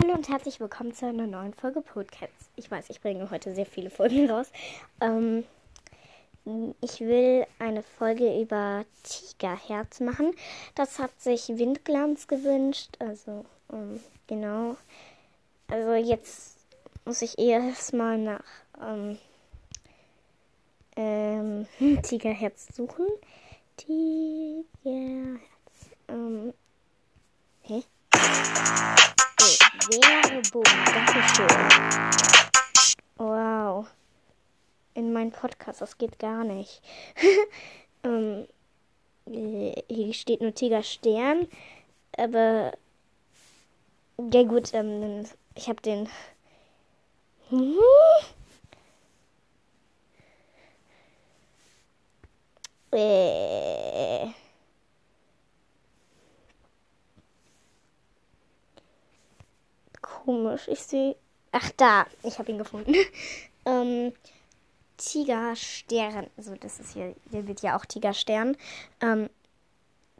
[0.00, 2.50] Hallo und herzlich willkommen zu einer neuen Folge Podcasts.
[2.54, 4.46] Ich weiß, ich bringe heute sehr viele Folgen raus.
[5.00, 5.42] Ähm,
[6.80, 10.30] ich will eine Folge über Tigerherz machen.
[10.76, 12.90] Das hat sich Windglanz gewünscht.
[13.00, 13.98] Also, ähm,
[14.28, 14.76] genau.
[15.66, 16.58] Also jetzt
[17.04, 18.44] muss ich erstmal nach
[18.80, 19.18] ähm,
[20.94, 21.66] ähm,
[22.02, 23.06] Tigerherz suchen.
[23.76, 24.68] Tigerherz.
[29.90, 29.96] Hä?
[29.96, 30.64] Werbung.
[30.84, 31.46] Dankeschön.
[33.16, 33.86] Wow.
[34.94, 36.82] In meinem Podcast, das geht gar nicht.
[38.04, 38.46] ähm,
[39.26, 41.48] hier steht nur Tiger Stern.
[42.16, 42.72] Aber.
[44.32, 45.24] Ja, gut, ähm,
[45.54, 46.08] ich habe den.
[52.90, 53.47] Äh.
[60.28, 60.68] Komisch.
[60.68, 61.16] Ich sehe.
[61.52, 62.06] Ach, da.
[62.22, 62.94] Ich habe ihn gefunden.
[63.64, 64.12] ähm,
[64.98, 66.26] Tigerstern.
[66.36, 67.14] Also, das ist hier.
[67.32, 68.54] Der wird ja auch Tigerstern.
[69.00, 69.30] Ähm,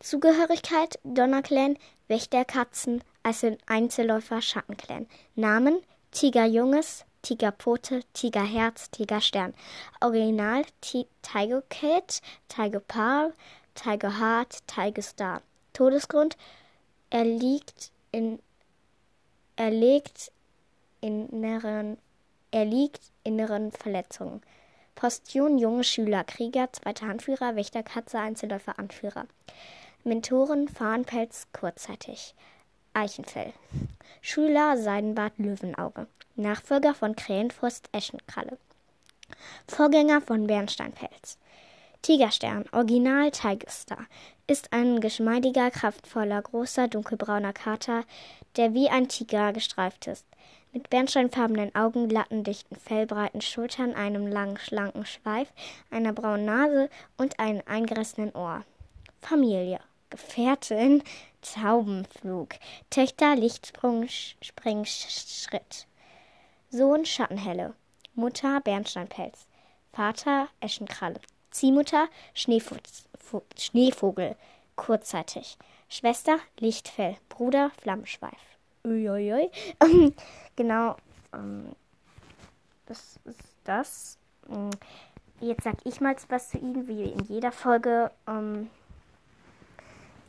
[0.00, 3.04] Zugehörigkeit: Donnerclan, Wächterkatzen,
[3.66, 5.06] Einzelläufer, Schattenclan.
[5.36, 5.78] Namen:
[6.10, 9.54] Tigerjunges, Tigerpote, Tigerherz, Tigerstern.
[10.00, 13.32] Original: Tiger Cat, Tiger Pearl,
[13.76, 15.42] Tiger Heart, Tiger Star.
[15.72, 16.36] Todesgrund:
[17.10, 18.40] Er liegt in
[19.62, 20.32] er liegt
[21.00, 21.96] inneren,
[22.50, 22.68] er
[23.22, 24.42] inneren Verletzungen.
[24.96, 29.26] Postion, junge Schüler, Krieger, zweiter Handführer, Wächter, Katze, Einzelläufer, Anführer.
[30.02, 32.34] Mentoren, Fahnenpelz, kurzzeitig.
[32.92, 33.52] Eichenfell.
[34.20, 36.08] Schüler, Seidenbart, Löwenauge.
[36.34, 38.58] Nachfolger von Krähenfrust, Eschenkralle.
[39.68, 41.38] Vorgänger von Bernsteinpelz.
[42.02, 44.06] Tigerstern, Original Tigerstar,
[44.48, 48.02] ist ein geschmeidiger, kraftvoller, großer, dunkelbrauner Kater,
[48.56, 50.26] der wie ein Tiger gestreift ist.
[50.72, 55.52] Mit bernsteinfarbenen Augen, lattendichten Fell, breiten Schultern, einem langen, schlanken Schweif,
[55.92, 58.64] einer braunen Nase und einem eingerissenen Ohr.
[59.20, 59.78] Familie.
[60.10, 61.04] Gefährtin,
[61.40, 62.56] Taubenflug.
[62.90, 65.86] Töchter, Lichtsprung, Springschritt.
[66.68, 67.74] Sohn, Schattenhelle.
[68.14, 69.46] Mutter, Bernsteinpelz.
[69.92, 71.20] Vater, Eschenkralle.
[71.52, 74.36] Ziehmutter Schneevogel,
[74.76, 75.56] kurzzeitig.
[75.88, 78.38] Schwester Lichtfell, Bruder Flammenschweif.
[78.84, 79.50] Uiuiui.
[80.56, 80.96] genau,
[81.32, 81.74] ähm,
[82.86, 84.18] das ist das.
[84.48, 84.70] Mm,
[85.40, 88.10] jetzt sag ich mal was zu ihm, wie in jeder Folge.
[88.26, 88.70] Ähm,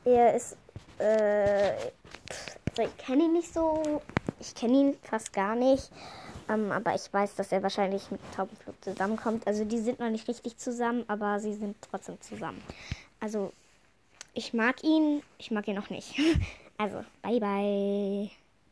[0.05, 0.57] er ist,
[0.99, 1.75] äh,
[2.77, 4.01] ich kenne ihn nicht so,
[4.39, 5.91] ich kenne ihn fast gar nicht.
[6.53, 9.47] Ähm, aber ich weiß, dass er wahrscheinlich mit Taubenflug zusammenkommt.
[9.47, 12.61] Also die sind noch nicht richtig zusammen, aber sie sind trotzdem zusammen.
[13.19, 13.51] Also
[14.33, 16.15] ich mag ihn, ich mag ihn noch nicht.
[16.75, 18.42] Also, bye bye.